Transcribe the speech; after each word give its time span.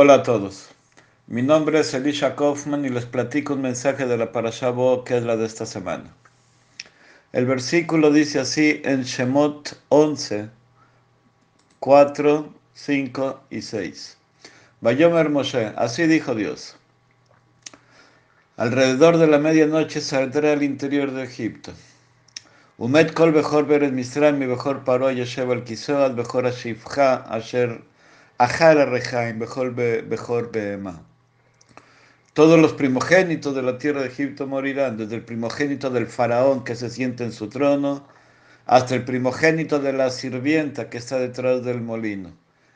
Hola 0.00 0.14
a 0.14 0.22
todos. 0.22 0.68
Mi 1.26 1.42
nombre 1.42 1.80
es 1.80 1.92
Elisha 1.92 2.36
Kaufman 2.36 2.84
y 2.84 2.88
les 2.88 3.04
platico 3.04 3.54
un 3.54 3.62
mensaje 3.62 4.06
de 4.06 4.16
la 4.16 4.30
Parashá 4.30 4.70
Bo, 4.70 5.02
que 5.02 5.16
es 5.16 5.24
la 5.24 5.36
de 5.36 5.44
esta 5.44 5.66
semana. 5.66 6.14
El 7.32 7.46
versículo 7.46 8.12
dice 8.12 8.38
así 8.38 8.80
en 8.84 9.02
Shemot 9.02 9.76
11, 9.88 10.50
4, 11.80 12.54
5 12.74 13.40
y 13.50 13.60
6. 13.60 14.16
Vayomer 14.82 15.30
Moshe, 15.30 15.72
así 15.76 16.06
dijo 16.06 16.36
Dios. 16.36 16.76
Alrededor 18.56 19.16
de 19.16 19.26
la 19.26 19.38
medianoche 19.38 20.00
saldré 20.00 20.52
al 20.52 20.62
interior 20.62 21.10
de 21.10 21.24
Egipto. 21.24 21.72
Umet 22.76 23.12
kol 23.14 23.32
bechor 23.32 23.66
beres 23.66 23.90
misraim 23.90 24.38
mi 24.38 24.46
bechor 24.46 24.84
paro 24.84 25.10
yeshev 25.10 25.50
al 25.50 25.64
kisoad 25.64 26.14
bechor 26.14 26.46
ashifcha 26.46 27.16
asher 27.16 27.82
todos 32.34 32.60
los 32.60 32.72
primogénitos 32.72 33.52
de 33.52 33.62
la 33.62 33.78
tierra 33.78 34.02
de 34.02 34.06
Egipto 34.06 34.46
morirán, 34.46 34.96
desde 34.96 35.16
el 35.16 35.24
primogénito 35.24 35.90
del 35.90 36.06
faraón 36.06 36.62
que 36.62 36.76
se 36.76 36.88
siente 36.88 37.24
en 37.24 37.32
su 37.32 37.48
trono, 37.48 38.06
hasta 38.64 38.94
el 38.94 39.04
primogénito 39.04 39.80
de 39.80 39.92
la 39.92 40.10
sirvienta 40.10 40.88
que 40.88 40.98
está 40.98 41.18
detrás 41.18 41.64
del 41.64 41.80
molino, 41.80 42.30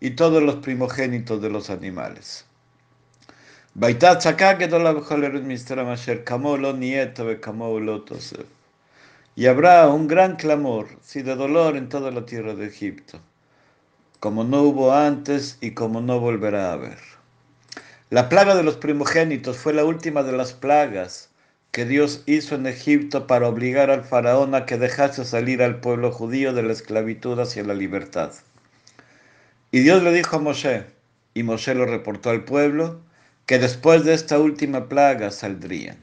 y 0.00 0.10
todos 0.16 0.42
los 0.42 0.56
primogénitos 0.56 1.40
de 1.40 1.50
los 1.50 1.70
animales. 1.70 2.46
Y 9.36 9.46
habrá 9.46 9.86
un 9.88 10.08
gran 10.08 10.34
clamor, 10.34 10.88
si 11.00 11.22
de 11.22 11.36
dolor 11.36 11.76
en 11.76 11.88
toda 11.88 12.10
la 12.10 12.26
tierra 12.26 12.56
de 12.56 12.66
Egipto 12.66 13.20
como 14.24 14.42
no 14.42 14.62
hubo 14.62 14.94
antes 14.94 15.58
y 15.60 15.72
como 15.72 16.00
no 16.00 16.18
volverá 16.18 16.70
a 16.70 16.72
haber. 16.72 16.96
La 18.08 18.30
plaga 18.30 18.54
de 18.54 18.62
los 18.62 18.78
primogénitos 18.78 19.58
fue 19.58 19.74
la 19.74 19.84
última 19.84 20.22
de 20.22 20.32
las 20.32 20.54
plagas 20.54 21.28
que 21.72 21.84
Dios 21.84 22.22
hizo 22.24 22.54
en 22.54 22.66
Egipto 22.66 23.26
para 23.26 23.48
obligar 23.48 23.90
al 23.90 24.02
faraón 24.02 24.54
a 24.54 24.64
que 24.64 24.78
dejase 24.78 25.26
salir 25.26 25.62
al 25.62 25.80
pueblo 25.80 26.10
judío 26.10 26.54
de 26.54 26.62
la 26.62 26.72
esclavitud 26.72 27.38
hacia 27.38 27.64
la 27.64 27.74
libertad. 27.74 28.32
Y 29.70 29.80
Dios 29.80 30.02
le 30.02 30.10
dijo 30.10 30.36
a 30.36 30.38
Moshe, 30.38 30.86
y 31.34 31.42
Moshe 31.42 31.74
lo 31.74 31.84
reportó 31.84 32.30
al 32.30 32.44
pueblo, 32.44 33.02
que 33.44 33.58
después 33.58 34.06
de 34.06 34.14
esta 34.14 34.38
última 34.38 34.88
plaga 34.88 35.32
saldrían. 35.32 35.98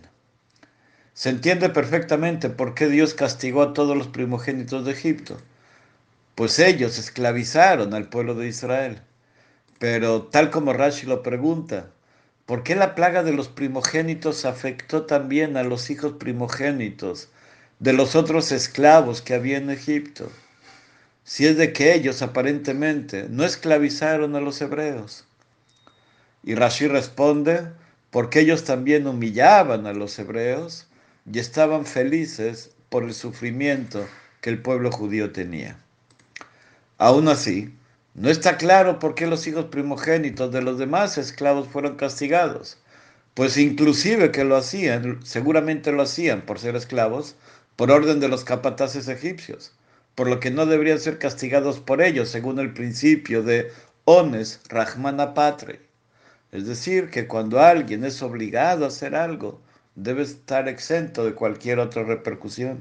Se 1.15 1.29
entiende 1.29 1.69
perfectamente 1.69 2.51
por 2.51 2.75
qué 2.75 2.87
Dios 2.87 3.15
castigó 3.15 3.63
a 3.63 3.73
todos 3.73 3.97
los 3.97 4.09
primogénitos 4.09 4.85
de 4.85 4.91
Egipto 4.91 5.39
pues 6.35 6.59
ellos 6.59 6.97
esclavizaron 6.97 7.93
al 7.93 8.09
pueblo 8.09 8.35
de 8.35 8.47
Israel. 8.47 9.01
Pero 9.79 10.23
tal 10.23 10.51
como 10.51 10.73
Rashi 10.73 11.07
lo 11.07 11.23
pregunta, 11.23 11.89
¿por 12.45 12.63
qué 12.63 12.75
la 12.75 12.95
plaga 12.95 13.23
de 13.23 13.33
los 13.33 13.47
primogénitos 13.47 14.45
afectó 14.45 15.05
también 15.05 15.57
a 15.57 15.63
los 15.63 15.89
hijos 15.89 16.13
primogénitos 16.13 17.29
de 17.79 17.93
los 17.93 18.15
otros 18.15 18.51
esclavos 18.51 19.21
que 19.21 19.33
había 19.33 19.57
en 19.57 19.69
Egipto? 19.69 20.31
Si 21.23 21.45
es 21.45 21.57
de 21.57 21.73
que 21.73 21.93
ellos 21.93 22.21
aparentemente 22.21 23.27
no 23.29 23.43
esclavizaron 23.43 24.35
a 24.35 24.41
los 24.41 24.61
hebreos. 24.61 25.25
Y 26.43 26.55
Rashi 26.55 26.87
responde, 26.87 27.71
porque 28.09 28.41
ellos 28.41 28.65
también 28.65 29.07
humillaban 29.07 29.87
a 29.87 29.93
los 29.93 30.17
hebreos 30.19 30.87
y 31.31 31.39
estaban 31.39 31.85
felices 31.85 32.71
por 32.89 33.03
el 33.03 33.13
sufrimiento 33.13 34.07
que 34.41 34.49
el 34.49 34.61
pueblo 34.61 34.91
judío 34.91 35.31
tenía. 35.31 35.77
Aún 37.01 37.29
así, 37.29 37.73
no 38.13 38.29
está 38.29 38.57
claro 38.57 38.99
por 38.99 39.15
qué 39.15 39.25
los 39.25 39.47
hijos 39.47 39.65
primogénitos 39.65 40.51
de 40.51 40.61
los 40.61 40.77
demás 40.77 41.17
esclavos 41.17 41.67
fueron 41.67 41.95
castigados, 41.95 42.77
pues 43.33 43.57
inclusive 43.57 44.29
que 44.29 44.43
lo 44.43 44.55
hacían, 44.55 45.19
seguramente 45.25 45.91
lo 45.91 46.03
hacían 46.03 46.43
por 46.43 46.59
ser 46.59 46.75
esclavos, 46.75 47.35
por 47.75 47.89
orden 47.89 48.19
de 48.19 48.27
los 48.27 48.43
capataces 48.43 49.07
egipcios, 49.07 49.73
por 50.13 50.29
lo 50.29 50.39
que 50.39 50.51
no 50.51 50.67
deberían 50.67 50.99
ser 50.99 51.17
castigados 51.17 51.79
por 51.79 52.03
ellos, 52.03 52.29
según 52.29 52.59
el 52.59 52.71
principio 52.71 53.41
de 53.41 53.71
ones 54.05 54.61
rahmana 54.69 55.33
patre. 55.33 55.81
Es 56.51 56.67
decir, 56.67 57.09
que 57.09 57.25
cuando 57.27 57.61
alguien 57.61 58.05
es 58.05 58.21
obligado 58.21 58.85
a 58.85 58.89
hacer 58.89 59.15
algo, 59.15 59.59
debe 59.95 60.21
estar 60.21 60.67
exento 60.67 61.25
de 61.25 61.33
cualquier 61.33 61.79
otra 61.79 62.03
repercusión. 62.03 62.79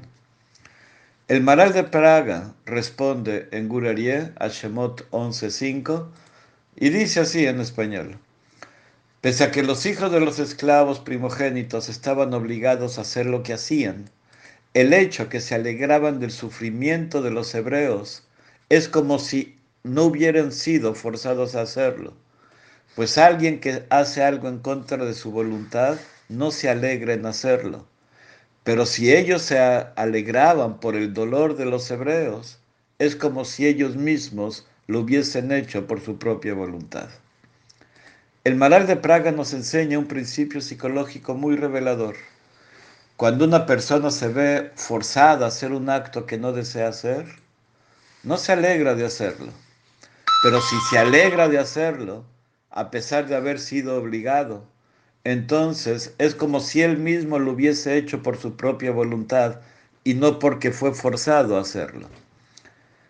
El 1.31 1.43
Maral 1.43 1.71
de 1.71 1.85
Praga 1.85 2.53
responde 2.65 3.47
en 3.53 3.69
Gurarie 3.69 4.33
a 4.37 4.49
Shemot 4.49 5.09
11.5 5.11 6.07
y 6.75 6.89
dice 6.89 7.21
así 7.21 7.47
en 7.47 7.61
español. 7.61 8.17
Pese 9.21 9.45
a 9.45 9.51
que 9.51 9.63
los 9.63 9.85
hijos 9.85 10.11
de 10.11 10.19
los 10.19 10.39
esclavos 10.39 10.99
primogénitos 10.99 11.87
estaban 11.87 12.33
obligados 12.33 12.97
a 12.97 13.03
hacer 13.03 13.27
lo 13.27 13.43
que 13.43 13.53
hacían, 13.53 14.09
el 14.73 14.91
hecho 14.91 15.29
que 15.29 15.39
se 15.39 15.55
alegraban 15.55 16.19
del 16.19 16.31
sufrimiento 16.31 17.21
de 17.21 17.31
los 17.31 17.55
hebreos 17.55 18.27
es 18.67 18.89
como 18.89 19.17
si 19.17 19.57
no 19.83 20.03
hubieran 20.03 20.51
sido 20.51 20.95
forzados 20.95 21.55
a 21.55 21.61
hacerlo, 21.61 22.13
pues 22.93 23.17
alguien 23.17 23.61
que 23.61 23.85
hace 23.89 24.21
algo 24.21 24.49
en 24.49 24.59
contra 24.59 25.05
de 25.05 25.13
su 25.13 25.31
voluntad 25.31 25.97
no 26.27 26.51
se 26.51 26.67
alegra 26.67 27.13
en 27.13 27.25
hacerlo 27.25 27.87
pero 28.63 28.85
si 28.85 29.11
ellos 29.13 29.41
se 29.41 29.59
alegraban 29.59 30.79
por 30.79 30.95
el 30.95 31.13
dolor 31.13 31.55
de 31.55 31.65
los 31.65 31.89
hebreos, 31.89 32.59
es 32.99 33.15
como 33.15 33.45
si 33.45 33.65
ellos 33.65 33.95
mismos 33.95 34.67
lo 34.87 34.99
hubiesen 34.99 35.51
hecho 35.51 35.87
por 35.87 36.01
su 36.01 36.19
propia 36.19 36.53
voluntad. 36.53 37.09
El 38.43 38.55
Maral 38.55 38.87
de 38.87 38.95
Praga 38.95 39.31
nos 39.31 39.53
enseña 39.53 39.97
un 39.97 40.07
principio 40.07 40.61
psicológico 40.61 41.33
muy 41.33 41.55
revelador. 41.55 42.15
Cuando 43.17 43.45
una 43.45 43.65
persona 43.65 44.09
se 44.09 44.27
ve 44.29 44.71
forzada 44.75 45.45
a 45.45 45.49
hacer 45.49 45.71
un 45.71 45.89
acto 45.89 46.25
que 46.25 46.37
no 46.37 46.51
desea 46.51 46.87
hacer, 46.87 47.25
no 48.23 48.37
se 48.37 48.51
alegra 48.51 48.95
de 48.95 49.05
hacerlo. 49.05 49.51
Pero 50.43 50.59
si 50.61 50.75
se 50.89 50.97
alegra 50.97 51.49
de 51.49 51.59
hacerlo, 51.59 52.25
a 52.71 52.89
pesar 52.89 53.27
de 53.27 53.35
haber 53.35 53.59
sido 53.59 53.95
obligado, 53.95 54.65
entonces 55.23 56.15
es 56.17 56.33
como 56.35 56.59
si 56.59 56.81
él 56.81 56.97
mismo 56.97 57.37
lo 57.39 57.51
hubiese 57.51 57.97
hecho 57.97 58.23
por 58.23 58.37
su 58.37 58.55
propia 58.55 58.91
voluntad 58.91 59.61
y 60.03 60.15
no 60.15 60.39
porque 60.39 60.71
fue 60.71 60.93
forzado 60.93 61.57
a 61.57 61.61
hacerlo. 61.61 62.09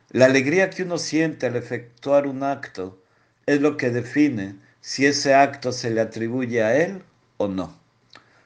La 0.10 0.26
alegría 0.26 0.70
que 0.70 0.84
uno 0.84 0.98
siente 0.98 1.46
al 1.46 1.56
efectuar 1.56 2.28
un 2.28 2.44
acto 2.44 3.02
es 3.46 3.62
lo 3.62 3.78
que 3.78 3.92
define 3.92 4.56
si 4.82 5.06
ese 5.06 5.34
acto 5.34 5.72
se 5.72 5.90
le 5.90 6.02
atribuye 6.02 6.62
a 6.64 6.76
él 6.76 7.02
o 7.38 7.48
no. 7.48 7.80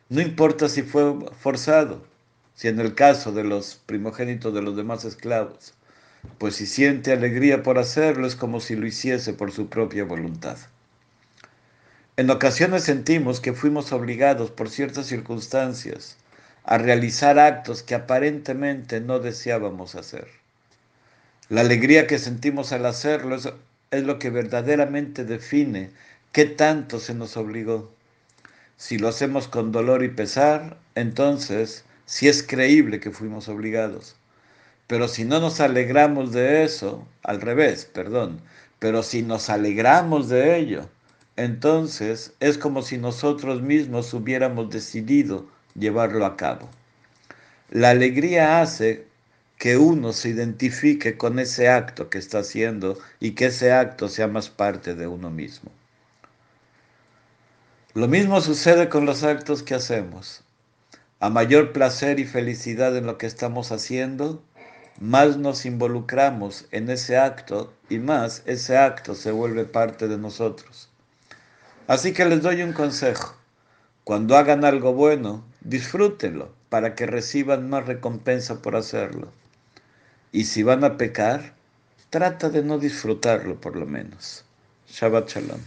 No 0.10 0.22
importa 0.22 0.70
si 0.70 0.84
fue 0.84 1.16
forzado, 1.40 2.06
si 2.54 2.68
en 2.68 2.80
el 2.80 2.94
caso 2.94 3.32
de 3.32 3.44
los 3.44 3.82
primogénitos 3.88 4.54
de 4.54 4.62
los 4.62 4.76
demás 4.76 5.06
esclavos, 5.06 5.74
pues 6.38 6.56
si 6.56 6.68
siente 6.68 7.12
alegría 7.12 7.64
por 7.64 7.80
hacerlo 7.80 8.28
es 8.28 8.36
como 8.36 8.60
si 8.60 8.76
lo 8.76 8.86
hiciese 8.86 9.34
por 9.34 9.52
su 9.52 9.68
propia 9.68 10.04
voluntad. 10.04 10.58
En 12.18 12.30
ocasiones 12.30 12.84
sentimos 12.84 13.42
que 13.42 13.52
fuimos 13.52 13.92
obligados 13.92 14.50
por 14.50 14.70
ciertas 14.70 15.06
circunstancias 15.06 16.16
a 16.64 16.78
realizar 16.78 17.38
actos 17.40 17.84
que 17.84 17.94
aparentemente 17.94 19.02
no 19.02 19.20
deseábamos 19.20 19.96
hacer. 19.96 20.30
La 21.50 21.60
alegría 21.60 22.08
que 22.08 22.18
sentimos 22.18 22.72
al 22.72 22.86
hacerlo 22.86 23.36
es, 23.36 24.04
lo 24.04 24.18
que 24.18 24.30
verdaderamente 24.30 25.26
define 25.26 25.92
qué 26.32 26.46
tanto 26.46 27.00
se 27.00 27.14
nos 27.14 27.36
obligó. 27.36 27.92
Si 28.78 28.98
lo 28.98 29.10
hacemos 29.10 29.50
con 29.50 29.74
dolor 29.74 30.02
y 30.02 30.08
pesar, 30.08 30.78
entonces 30.96 31.84
sí 32.06 32.30
es 32.30 32.44
creíble 32.44 33.02
que 33.02 33.12
fuimos 33.12 33.50
obligados. 33.50 34.16
Pero 34.88 35.10
si 35.10 35.26
no 35.26 35.42
nos 35.42 35.60
alegramos 35.60 36.32
de 36.32 36.64
eso, 36.64 37.06
al 37.24 37.42
revés, 37.42 37.84
perdón, 37.86 38.40
pero 38.80 39.04
si 39.04 39.22
nos 39.22 39.50
alegramos 39.50 40.30
de 40.30 40.58
ello, 40.58 40.90
entonces 41.38 42.34
es 42.40 42.58
como 42.58 42.82
si 42.82 42.98
nosotros 42.98 43.62
mismos 43.62 44.14
hubiéramos 44.14 44.70
decidido 44.70 45.48
llevarlo 45.74 46.26
a 46.26 46.38
cabo. 46.38 46.70
La 47.70 47.90
alegría 47.90 48.62
hace 48.62 49.08
que 49.58 49.78
uno 49.78 50.14
se 50.14 50.30
identifique 50.30 51.18
con 51.18 51.40
ese 51.40 51.70
acto 51.70 52.10
que 52.10 52.18
está 52.18 52.40
haciendo 52.40 52.98
y 53.20 53.32
que 53.32 53.48
ese 53.48 53.72
acto 53.74 54.10
sea 54.10 54.28
más 54.28 54.50
parte 54.50 54.96
de 54.96 55.08
uno 55.08 55.30
mismo. 55.30 55.72
Lo 57.94 58.08
mismo 58.08 58.42
sucede 58.42 58.90
con 58.90 59.06
los 59.06 59.24
actos 59.24 59.64
que 59.64 59.74
hacemos. 59.74 60.44
A 61.22 61.30
mayor 61.30 61.72
placer 61.72 62.20
y 62.20 62.26
felicidad 62.26 62.96
en 62.98 63.06
lo 63.06 63.18
que 63.18 63.26
estamos 63.26 63.72
haciendo, 63.72 64.44
más 65.00 65.38
nos 65.38 65.66
involucramos 65.66 66.68
en 66.72 66.90
ese 66.90 67.18
acto 67.18 67.74
y 67.90 68.00
más 68.00 68.44
ese 68.46 68.78
acto 68.78 69.16
se 69.16 69.32
vuelve 69.32 69.66
parte 69.66 70.08
de 70.08 70.18
nosotros. 70.18 70.90
Así 71.88 72.14
que 72.14 72.26
les 72.26 72.42
doy 72.42 72.64
un 72.64 72.74
consejo. 72.74 73.36
Cuando 74.04 74.38
hagan 74.38 74.66
algo 74.66 74.94
bueno, 74.94 75.44
disfrútenlo 75.62 76.54
para 76.70 76.96
que 76.96 77.06
reciban 77.06 77.70
más 77.70 77.86
recompensa 77.86 78.62
por 78.62 78.76
hacerlo. 78.76 79.32
Y 80.32 80.46
si 80.46 80.64
van 80.64 80.84
a 80.84 80.98
pecar, 80.98 81.54
trata 82.10 82.50
de 82.50 82.64
no 82.64 82.80
disfrutarlo 82.80 83.62
por 83.62 83.76
lo 83.76 83.86
menos. 83.86 84.46
Shabbat 84.88 85.30
Shalom. 85.30 85.66